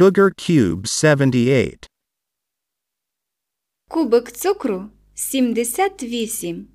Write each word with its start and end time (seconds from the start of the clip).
Sugar 0.00 0.30
cube 0.30 0.86
78. 0.86 1.78
Кубик 3.90 4.32
цукру 4.32 4.90
78. 5.14 6.68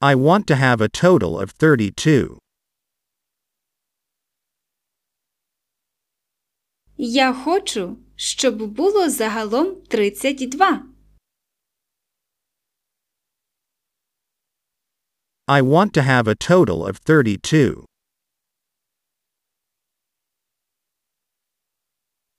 I 0.00 0.14
want 0.14 0.46
to 0.46 0.56
have 0.56 0.80
a 0.80 0.88
total 0.88 1.38
of 1.38 1.52
32. 1.58 2.38
Я 6.96 7.32
хочу, 7.34 7.96
щоб 8.16 8.56
було 8.56 9.10
загалом 9.10 9.74
32. 9.90 10.82
I 15.48 15.60
want 15.62 15.92
to 15.94 16.02
have 16.02 16.28
a 16.28 16.34
total 16.34 16.86
of 16.86 16.98
32. 17.04 17.84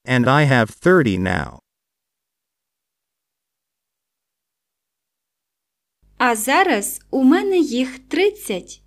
And 0.08 0.28
I 0.28 0.44
have 0.44 0.70
30 0.80 1.18
now. 1.18 1.58
А 6.18 6.36
зараз 6.36 7.00
у 7.10 7.24
мене 7.24 7.58
їх 7.58 8.08
30. 8.08 8.82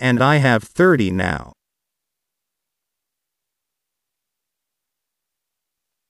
And 0.00 0.18
I 0.20 0.38
have 0.38 0.64
30 0.74 1.12
now. 1.12 1.52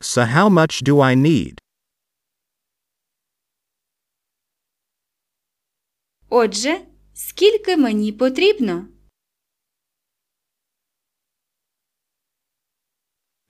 So 0.03 0.25
how 0.25 0.49
much 0.49 0.83
do 0.83 1.01
I 1.01 1.15
need? 1.15 1.59
Отже, 6.29 6.87
скільки 7.15 7.77
мені 7.77 8.13
потрібно? 8.13 8.89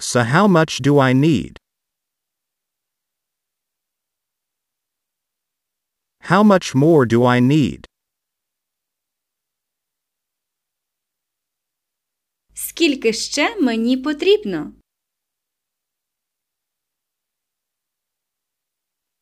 So 0.08 0.22
how 0.22 0.46
much 0.46 0.78
do 0.78 0.98
I 0.98 1.12
need? 1.12 1.56
How 6.20 6.42
much 6.42 6.74
more 6.74 7.06
do 7.06 7.24
I 7.24 7.40
need? 7.40 7.86
Скільки 12.54 13.12
ще 13.12 13.60
мені 13.60 13.96
потрібно? 13.96 14.72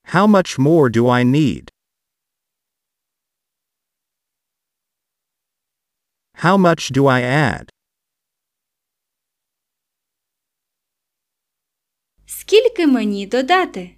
How 0.04 0.26
much 0.26 0.58
more 0.58 0.90
do 0.90 1.06
I 1.08 1.24
need? 1.24 1.68
How 6.34 6.56
much 6.56 6.92
do 6.92 7.06
I 7.06 7.20
add? 7.22 7.70
Скільки 12.49 12.87
мені 12.87 13.27
додати? 13.27 13.95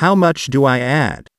How 0.00 0.14
much 0.16 0.48
do 0.50 0.60
I 0.60 0.78
add? 0.80 1.31